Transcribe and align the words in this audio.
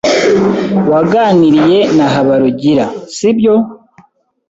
Waganiriye 0.91 1.79
na 1.95 2.05
Habarugira, 2.13 2.85
sibyo? 3.15 3.55